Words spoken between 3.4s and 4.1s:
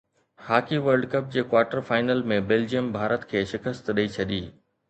شڪست